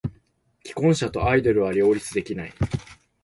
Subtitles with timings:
[0.63, 2.53] 既婚者とアイドルは両立できない。